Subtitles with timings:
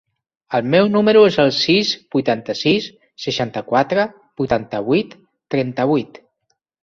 [0.59, 2.87] El meu número es el sis, vuitanta-sis,
[3.27, 4.07] seixanta-quatre,
[4.41, 5.13] vuitanta-vuit,
[5.55, 6.19] trenta-vuit.